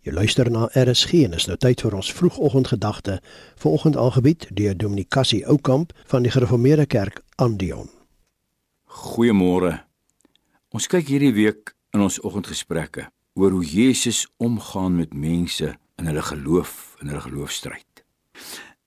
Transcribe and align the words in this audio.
Jy 0.00 0.14
luister 0.16 0.48
na 0.48 0.70
RSG 0.72 1.26
en 1.26 1.34
is 1.36 1.44
nou 1.44 1.58
tyd 1.60 1.82
vir 1.84 1.92
ons 1.98 2.08
vroegoggendgedagte. 2.16 3.18
Vanoggend 3.60 3.98
aangebied 4.00 4.46
deur 4.56 4.72
Dominee 4.72 5.04
Cassie 5.04 5.42
Oukamp 5.44 5.92
van 6.08 6.24
die 6.24 6.32
Gereformeerde 6.32 6.86
Kerk 6.88 7.18
Andion. 7.36 7.90
Goeiemôre. 8.88 9.82
Ons 10.72 10.88
kyk 10.88 11.10
hierdie 11.12 11.34
week 11.36 11.74
in 11.92 12.00
ons 12.00 12.16
oggendgesprekke 12.24 13.10
oor 13.36 13.52
hoe 13.52 13.66
Jesus 13.66 14.22
omgaan 14.40 14.96
met 14.96 15.12
mense 15.12 15.74
in 16.00 16.08
hulle 16.08 16.24
geloof 16.30 16.96
en 17.02 17.12
hulle 17.12 17.20
geloofstryd. 17.26 18.02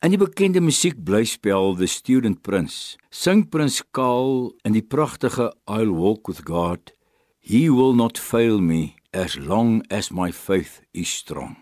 In 0.00 0.16
die 0.16 0.22
bekende 0.22 0.64
musiekblyspel 0.64 1.76
The 1.76 1.90
Student 1.92 2.40
Prince, 2.40 2.96
sing 3.12 3.44
Prins 3.52 3.82
Karl 3.92 4.54
in 4.64 4.72
die 4.72 4.86
pragtige 4.86 5.52
I'll 5.68 5.92
Walk 5.92 6.32
with 6.32 6.46
God, 6.48 6.96
He 7.44 7.68
will 7.68 7.92
not 7.92 8.16
fail 8.16 8.64
me 8.64 8.94
as 9.12 9.36
long 9.36 9.84
as 9.90 10.10
my 10.10 10.32
faith 10.32 10.80
is 10.92 11.12
strong. 11.12 11.56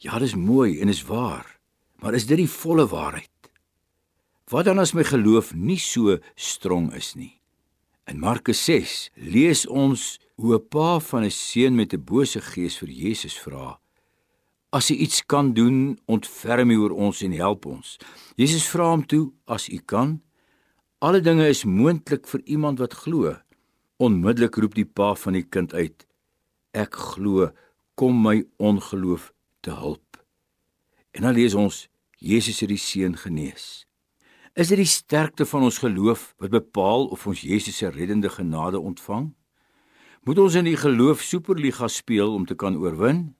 Ja, 0.00 0.18
dis 0.18 0.34
mooi 0.34 0.80
en 0.80 0.88
is 0.88 1.04
waar. 1.04 1.58
Maar 2.00 2.16
is 2.16 2.26
dit 2.26 2.40
die 2.40 2.48
volle 2.50 2.86
waarheid? 2.88 3.28
Wat 4.50 4.64
dan 4.64 4.80
as 4.80 4.94
my 4.96 5.04
geloof 5.04 5.52
nie 5.54 5.78
so 5.78 6.16
strong 6.34 6.90
is 6.96 7.12
nie? 7.14 7.36
In 8.08 8.18
Markus 8.18 8.64
6 8.64 9.12
lees 9.14 9.66
ons 9.68 10.18
hoe 10.40 10.56
'n 10.56 10.68
pa 10.68 10.98
van 10.98 11.24
'n 11.24 11.30
seun 11.30 11.76
met 11.76 11.92
'n 11.92 12.04
bose 12.04 12.40
gees 12.40 12.78
vir 12.78 12.88
Jesus 12.88 13.38
vra: 13.38 13.78
"As 14.72 14.90
u 14.90 14.94
iets 14.94 15.22
kan 15.26 15.52
doen, 15.52 15.98
ontferm 16.06 16.70
u 16.70 16.76
oor 16.76 16.90
ons 16.90 17.22
en 17.22 17.32
help 17.32 17.66
ons." 17.66 17.98
Jesus 18.36 18.68
vra 18.68 18.90
hom 18.90 19.06
toe: 19.06 19.32
"As 19.46 19.68
u 19.68 19.78
kan, 19.84 20.22
alle 20.98 21.20
dinge 21.20 21.48
is 21.48 21.64
moontlik 21.64 22.26
vir 22.26 22.40
iemand 22.44 22.78
wat 22.78 22.94
glo." 22.94 23.36
Onmiddellik 23.98 24.56
roep 24.56 24.74
die 24.74 24.86
pa 24.86 25.14
van 25.14 25.32
die 25.32 25.46
kind 25.48 25.74
uit: 25.74 26.06
ek 26.72 26.96
glo 26.96 27.50
kom 27.94 28.16
my 28.24 28.42
ongeloof 28.56 29.30
te 29.60 29.74
hulp. 29.76 30.18
En 31.12 31.28
dan 31.28 31.36
lees 31.36 31.54
ons 31.54 31.86
Jesus 32.22 32.62
het 32.62 32.70
die 32.70 32.80
seun 32.80 33.16
genees. 33.18 33.84
Is 34.56 34.70
dit 34.72 34.80
die 34.80 34.88
sterkte 34.88 35.46
van 35.48 35.66
ons 35.68 35.80
geloof 35.82 36.32
wat 36.40 36.52
bepaal 36.52 37.08
of 37.12 37.26
ons 37.28 37.44
Jesus 37.44 37.80
se 37.80 37.88
reddende 37.90 38.30
genade 38.32 38.80
ontvang? 38.80 39.30
Moet 40.24 40.38
ons 40.38 40.56
in 40.60 40.68
die 40.68 40.78
geloof 40.78 41.24
superliga 41.24 41.88
speel 41.88 42.32
om 42.32 42.46
te 42.46 42.54
kan 42.54 42.76
oorwin? 42.78 43.32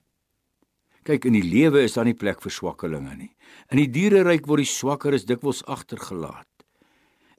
Kyk, 1.06 1.26
in 1.28 1.36
die 1.36 1.46
lewe 1.46 1.82
is 1.82 1.96
daar 1.96 2.06
nie 2.06 2.16
plek 2.18 2.42
vir 2.42 2.54
swakkelinge 2.54 3.14
nie. 3.16 3.30
In 3.70 3.80
die 3.80 3.90
diereryk 3.90 4.46
word 4.46 4.64
die 4.64 4.70
swakker 4.70 5.14
is 5.14 5.26
dikwels 5.26 5.62
agtergelaat. 5.70 6.48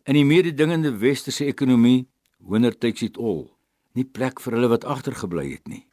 In 0.08 0.20
die 0.20 0.28
mededingende 0.28 0.92
westerse 1.00 1.48
ekonomie, 1.48 2.06
winner 2.44 2.76
takes 2.76 3.06
it 3.06 3.20
all 3.20 3.54
nie 3.98 4.06
plek 4.06 4.42
vir 4.42 4.58
hulle 4.58 4.72
wat 4.72 4.86
agtergebly 4.90 5.46
het 5.52 5.68
nie. 5.70 5.84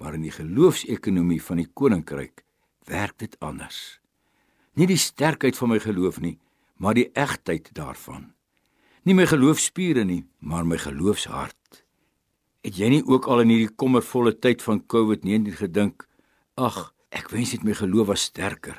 Maar 0.00 0.16
in 0.16 0.24
die 0.24 0.32
geloofsekonomie 0.32 1.42
van 1.44 1.60
die 1.60 1.68
koninkryk 1.76 2.40
werk 2.88 3.18
dit 3.20 3.36
anders. 3.44 4.00
Nie 4.72 4.88
die 4.88 5.00
sterkheid 5.00 5.58
van 5.60 5.74
my 5.74 5.80
geloof 5.82 6.20
nie, 6.24 6.38
maar 6.80 6.96
die 6.96 7.10
egtheid 7.12 7.68
daarvan. 7.76 8.30
Nie 9.04 9.16
my 9.16 9.26
geloofspiere 9.28 10.06
nie, 10.08 10.22
maar 10.40 10.64
my 10.64 10.78
geloofshart. 10.80 11.82
Het 12.64 12.80
jy 12.80 12.88
nie 12.94 13.02
ook 13.04 13.28
al 13.28 13.44
in 13.44 13.52
hierdie 13.52 13.76
kommervolle 13.76 14.32
tyd 14.36 14.64
van 14.64 14.80
COVID-19 14.80 15.60
gedink, 15.60 16.06
ag, 16.56 16.90
ek 17.12 17.28
wens 17.34 17.52
net 17.52 17.64
my 17.68 17.76
geloof 17.76 18.10
was 18.12 18.24
sterker. 18.28 18.76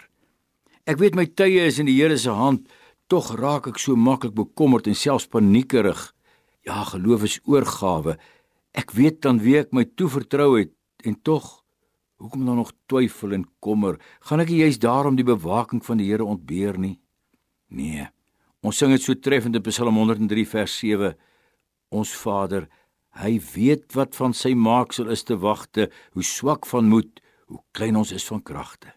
Ek 0.90 0.98
weet 1.02 1.18
my 1.18 1.28
tye 1.30 1.68
is 1.68 1.78
in 1.82 1.90
die 1.90 2.00
Here 2.00 2.18
se 2.18 2.34
hand, 2.34 2.66
tog 3.10 3.34
raak 3.38 3.70
ek 3.70 3.78
so 3.82 3.94
maklik 3.98 4.34
bekommerd 4.38 4.90
en 4.90 4.98
selfs 4.98 5.30
paniekerig. 5.30 6.00
Ja, 6.66 6.82
geloof 6.90 7.26
is 7.30 7.40
oorgawe. 7.46 8.18
Ek 8.74 8.94
weet 8.98 9.22
dan 9.26 9.42
wie 9.46 9.60
ek 9.62 9.74
my 9.76 9.86
toevertrou 9.86 10.56
het 10.58 10.72
en 11.06 11.18
tog 11.22 11.62
hoekom 12.22 12.46
dan 12.46 12.56
nog 12.56 12.74
twyfel 12.86 13.34
en 13.34 13.48
kommer? 13.60 13.98
Gaan 14.20 14.44
ek 14.44 14.54
juist 14.54 14.82
daarom 14.82 15.18
die 15.18 15.26
bewaking 15.26 15.82
van 15.86 15.98
die 15.98 16.10
Here 16.12 16.26
ontbeer 16.26 16.78
nie? 16.78 17.00
Nee. 17.74 18.06
Ons 18.62 18.78
sing 18.78 18.94
dit 18.94 19.02
so 19.02 19.18
treffend 19.18 19.58
in 19.58 19.66
Psalm 19.66 19.98
103 19.98 20.46
vers 20.46 20.78
7. 20.84 21.16
Ons 21.90 22.14
Vader, 22.14 22.68
hy 23.18 23.36
weet 23.56 23.90
wat 23.98 24.16
van 24.16 24.36
sy 24.38 24.54
maaksel 24.54 25.10
is 25.12 25.26
te 25.26 25.36
wagte, 25.42 25.90
hoe 26.14 26.24
swak 26.24 26.70
van 26.70 26.90
moed, 26.92 27.22
hoe 27.50 27.60
klein 27.76 27.98
ons 28.00 28.14
is 28.16 28.28
van 28.30 28.44
kragte. 28.46 28.94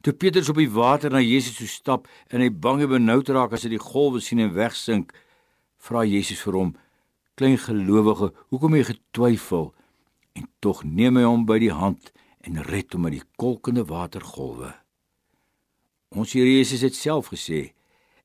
Toe 0.00 0.14
Petrus 0.16 0.48
op 0.48 0.56
die 0.56 0.70
water 0.72 1.12
na 1.12 1.20
Jesus 1.20 1.58
toe 1.58 1.68
stap 1.68 2.08
en 2.32 2.40
hy 2.40 2.48
bang 2.48 2.86
en 2.86 2.94
benoud 2.94 3.28
raak 3.28 3.52
as 3.52 3.66
hy 3.66 3.74
die 3.74 3.82
golwe 3.82 4.22
sien 4.24 4.40
en 4.40 4.54
wegsink, 4.56 5.12
vra 5.76 6.06
Jesus 6.08 6.40
vir 6.40 6.56
hom: 6.56 6.70
"Klein 7.36 7.58
gelowige, 7.60 8.32
hoekom 8.48 8.74
jy 8.74 8.84
getwyfel?" 8.94 9.74
En 10.40 10.48
tog 10.64 10.84
neem 10.88 11.18
hy 11.20 11.26
hom 11.28 11.44
by 11.48 11.58
die 11.60 11.74
hand 11.74 12.12
en 12.40 12.62
red 12.64 12.96
hom 12.96 13.10
uit 13.10 13.18
die 13.18 13.26
kolkende 13.36 13.84
watergolwe. 13.84 14.72
Ons 16.16 16.32
Here 16.32 16.48
Jesus 16.48 16.80
het 16.80 16.96
self 16.96 17.28
gesê: 17.34 17.74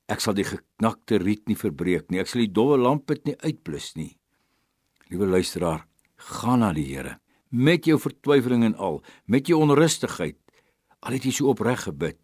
"Ek 0.08 0.20
sal 0.20 0.34
die 0.34 0.48
geknakte 0.48 1.20
riet 1.20 1.46
nie 1.46 1.58
verbreek 1.60 2.10
nie, 2.10 2.20
ek 2.20 2.26
sal 2.32 2.40
die 2.40 2.52
dowwe 2.52 2.78
lamp 2.80 3.12
nie 3.24 3.36
uitblus 3.44 3.94
nie." 3.96 4.16
Liewe 5.10 5.26
luisteraar, 5.26 5.86
gaan 6.16 6.60
na 6.60 6.72
die 6.72 6.88
Here 6.88 7.20
met 7.48 7.86
jou 7.86 7.98
vertwyfeling 8.00 8.64
en 8.64 8.74
al, 8.74 9.02
met 9.24 9.46
jou 9.46 9.60
onrustigheid, 9.62 10.36
al 11.00 11.16
het 11.16 11.24
jy 11.24 11.32
so 11.32 11.52
opreg 11.52 11.86
gebid. 11.86 12.18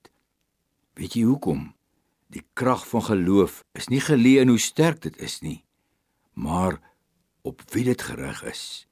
Weet 0.99 1.17
jy 1.17 1.25
hoekom? 1.29 1.73
Die 2.33 2.43
krag 2.59 2.85
van 2.89 3.05
geloof 3.07 3.63
is 3.79 3.89
nie 3.89 4.01
geleë 4.01 4.43
in 4.43 4.53
hoe 4.53 4.61
sterk 4.61 5.03
dit 5.05 5.17
is 5.23 5.41
nie, 5.45 5.65
maar 6.35 6.81
op 7.43 7.63
wie 7.73 7.85
dit 7.85 8.03
gerig 8.03 8.43
is. 8.49 8.87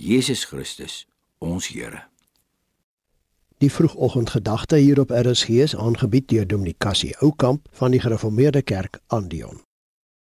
Jesus 0.00 0.46
Christus, 0.46 1.06
ons 1.38 1.66
Here. 1.68 2.02
Die 3.58 3.68
vroegoggendgedagte 3.72 4.76
hier 4.76 5.00
op 5.00 5.10
RSG 5.10 5.48
is 5.48 5.76
aangebied 5.76 6.28
deur 6.28 6.46
Dominee 6.48 6.74
Cassie 6.78 7.16
Oukamp 7.18 7.68
van 7.70 7.90
die 7.90 8.00
Gereformeerde 8.00 8.62
Kerk 8.62 9.00
Andion. 9.06 9.60